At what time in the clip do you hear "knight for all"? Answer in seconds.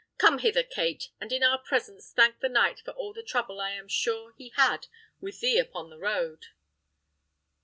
2.49-3.13